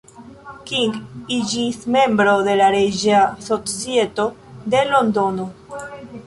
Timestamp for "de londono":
4.75-5.47